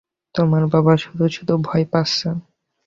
তোমার 0.35 0.63
বাবা 0.67 0.93
শুধু-শুধু 0.97 1.53
ভয় 1.61 1.85
পাচ্ছেন। 1.91 2.35